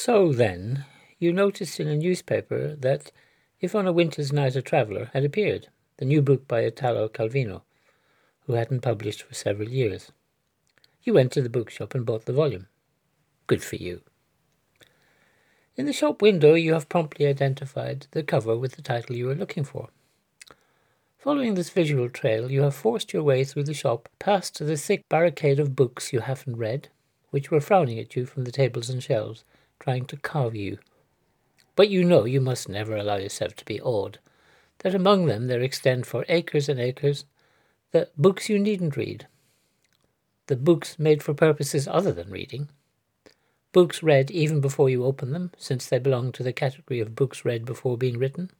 So 0.00 0.32
then, 0.32 0.84
you 1.18 1.32
noticed 1.32 1.80
in 1.80 1.88
a 1.88 1.96
newspaper 1.96 2.76
that 2.76 3.10
If 3.60 3.74
on 3.74 3.88
a 3.88 3.92
Winter's 3.92 4.32
Night 4.32 4.54
a 4.54 4.62
Traveller 4.62 5.10
had 5.12 5.24
appeared, 5.24 5.70
the 5.96 6.04
new 6.04 6.22
book 6.22 6.46
by 6.46 6.60
Italo 6.60 7.08
Calvino, 7.08 7.62
who 8.46 8.52
hadn't 8.52 8.82
published 8.82 9.24
for 9.24 9.34
several 9.34 9.68
years. 9.68 10.12
You 11.02 11.14
went 11.14 11.32
to 11.32 11.42
the 11.42 11.50
bookshop 11.50 11.96
and 11.96 12.06
bought 12.06 12.26
the 12.26 12.32
volume. 12.32 12.68
Good 13.48 13.60
for 13.60 13.74
you. 13.74 14.02
In 15.76 15.86
the 15.86 15.92
shop 15.92 16.22
window, 16.22 16.54
you 16.54 16.74
have 16.74 16.88
promptly 16.88 17.26
identified 17.26 18.06
the 18.12 18.22
cover 18.22 18.56
with 18.56 18.76
the 18.76 18.82
title 18.82 19.16
you 19.16 19.26
were 19.26 19.34
looking 19.34 19.64
for. 19.64 19.88
Following 21.18 21.54
this 21.54 21.70
visual 21.70 22.08
trail, 22.08 22.52
you 22.52 22.62
have 22.62 22.76
forced 22.76 23.12
your 23.12 23.24
way 23.24 23.42
through 23.42 23.64
the 23.64 23.74
shop 23.74 24.08
past 24.20 24.64
the 24.64 24.76
thick 24.76 25.08
barricade 25.08 25.58
of 25.58 25.74
books 25.74 26.12
you 26.12 26.20
haven't 26.20 26.56
read, 26.56 26.88
which 27.30 27.50
were 27.50 27.60
frowning 27.60 27.98
at 27.98 28.14
you 28.14 28.26
from 28.26 28.44
the 28.44 28.52
tables 28.52 28.88
and 28.88 29.02
shelves, 29.02 29.42
trying 29.80 30.04
to 30.06 30.16
carve 30.16 30.54
you. 30.54 30.78
But 31.76 31.88
you 31.88 32.04
know 32.04 32.24
you 32.24 32.40
must 32.40 32.68
never 32.68 32.96
allow 32.96 33.16
yourself 33.16 33.54
to 33.56 33.64
be 33.64 33.80
awed, 33.80 34.18
that 34.78 34.94
among 34.94 35.26
them 35.26 35.46
there 35.46 35.60
extend 35.60 36.06
for 36.06 36.24
acres 36.28 36.68
and 36.68 36.80
acres 36.80 37.24
the 37.90 38.08
books 38.16 38.48
you 38.48 38.58
needn't 38.58 38.96
read, 38.96 39.26
the 40.46 40.56
books 40.56 40.98
made 40.98 41.22
for 41.22 41.34
purposes 41.34 41.88
other 41.88 42.12
than 42.12 42.30
reading, 42.30 42.68
books 43.72 44.02
read 44.02 44.30
even 44.30 44.60
before 44.60 44.90
you 44.90 45.04
open 45.04 45.32
them, 45.32 45.52
since 45.56 45.86
they 45.86 45.98
belong 45.98 46.32
to 46.32 46.42
the 46.42 46.52
category 46.52 47.00
of 47.00 47.14
books 47.14 47.44
read 47.44 47.64
before 47.64 47.96
being 47.96 48.18
written, 48.18 48.50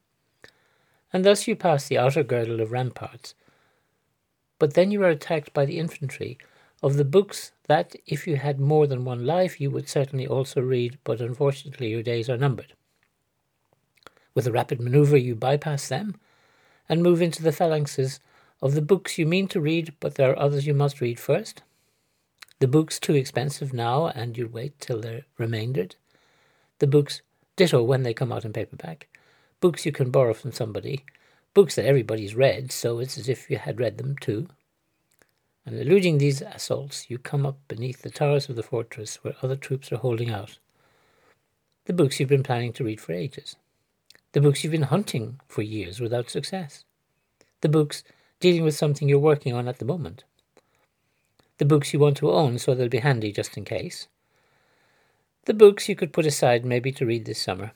and 1.12 1.24
thus 1.24 1.48
you 1.48 1.56
pass 1.56 1.88
the 1.88 1.98
outer 1.98 2.22
girdle 2.22 2.60
of 2.60 2.72
ramparts. 2.72 3.34
But 4.58 4.74
then 4.74 4.90
you 4.90 5.02
are 5.02 5.10
attacked 5.10 5.52
by 5.52 5.64
the 5.64 5.78
infantry 5.78 6.38
of 6.82 6.96
the 6.96 7.04
books 7.04 7.52
that, 7.66 7.94
if 8.06 8.26
you 8.26 8.36
had 8.36 8.60
more 8.60 8.86
than 8.86 9.04
one 9.04 9.26
life, 9.26 9.60
you 9.60 9.70
would 9.70 9.88
certainly 9.88 10.26
also 10.26 10.60
read, 10.60 10.98
but 11.04 11.20
unfortunately 11.20 11.88
your 11.88 12.02
days 12.02 12.30
are 12.30 12.36
numbered. 12.36 12.72
With 14.34 14.46
a 14.46 14.52
rapid 14.52 14.80
maneuver, 14.80 15.16
you 15.16 15.34
bypass 15.34 15.88
them 15.88 16.16
and 16.88 17.02
move 17.02 17.20
into 17.20 17.42
the 17.42 17.50
phalanxes 17.50 18.20
of 18.62 18.74
the 18.74 18.82
books 18.82 19.18
you 19.18 19.26
mean 19.26 19.48
to 19.48 19.60
read, 19.60 19.94
but 20.00 20.14
there 20.14 20.30
are 20.30 20.38
others 20.38 20.66
you 20.66 20.74
must 20.74 21.00
read 21.00 21.18
first. 21.18 21.62
The 22.60 22.68
books 22.68 22.98
too 22.98 23.14
expensive 23.14 23.72
now, 23.72 24.08
and 24.08 24.36
you 24.36 24.48
wait 24.48 24.80
till 24.80 25.00
they're 25.00 25.26
remaindered. 25.36 25.96
The 26.78 26.86
books 26.86 27.22
ditto 27.56 27.82
when 27.82 28.02
they 28.02 28.14
come 28.14 28.32
out 28.32 28.44
in 28.44 28.52
paperback. 28.52 29.08
Books 29.60 29.84
you 29.84 29.92
can 29.92 30.10
borrow 30.10 30.34
from 30.34 30.52
somebody. 30.52 31.04
Books 31.54 31.74
that 31.74 31.86
everybody's 31.86 32.34
read, 32.34 32.72
so 32.72 32.98
it's 32.98 33.18
as 33.18 33.28
if 33.28 33.50
you 33.50 33.58
had 33.58 33.80
read 33.80 33.98
them 33.98 34.16
too. 34.20 34.48
And 35.68 35.78
eluding 35.78 36.16
these 36.16 36.40
assaults, 36.40 37.10
you 37.10 37.18
come 37.18 37.44
up 37.44 37.58
beneath 37.68 38.00
the 38.00 38.08
towers 38.08 38.48
of 38.48 38.56
the 38.56 38.62
fortress 38.62 39.16
where 39.16 39.34
other 39.42 39.54
troops 39.54 39.92
are 39.92 39.98
holding 39.98 40.30
out. 40.30 40.58
The 41.84 41.92
books 41.92 42.18
you've 42.18 42.30
been 42.30 42.42
planning 42.42 42.72
to 42.72 42.84
read 42.84 43.02
for 43.02 43.12
ages. 43.12 43.56
The 44.32 44.40
books 44.40 44.64
you've 44.64 44.72
been 44.72 44.84
hunting 44.84 45.38
for 45.46 45.60
years 45.60 46.00
without 46.00 46.30
success. 46.30 46.84
The 47.60 47.68
books 47.68 48.02
dealing 48.40 48.64
with 48.64 48.76
something 48.76 49.10
you're 49.10 49.18
working 49.18 49.52
on 49.52 49.68
at 49.68 49.78
the 49.78 49.84
moment. 49.84 50.24
The 51.58 51.66
books 51.66 51.92
you 51.92 51.98
want 51.98 52.16
to 52.16 52.30
own 52.30 52.58
so 52.58 52.74
they'll 52.74 52.88
be 52.88 53.00
handy 53.00 53.30
just 53.30 53.58
in 53.58 53.66
case. 53.66 54.08
The 55.44 55.52
books 55.52 55.86
you 55.86 55.94
could 55.94 56.14
put 56.14 56.24
aside 56.24 56.64
maybe 56.64 56.92
to 56.92 57.04
read 57.04 57.26
this 57.26 57.42
summer. 57.42 57.72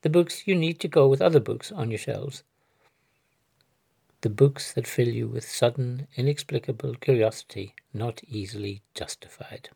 The 0.00 0.08
books 0.08 0.46
you 0.46 0.54
need 0.54 0.80
to 0.80 0.88
go 0.88 1.06
with 1.06 1.20
other 1.20 1.40
books 1.40 1.70
on 1.70 1.90
your 1.90 1.98
shelves. 1.98 2.42
The 4.22 4.30
books 4.30 4.72
that 4.72 4.86
fill 4.86 5.08
you 5.08 5.28
with 5.28 5.44
sudden, 5.44 6.08
inexplicable 6.16 6.94
curiosity 6.94 7.74
not 7.92 8.22
easily 8.24 8.82
justified. 8.94 9.68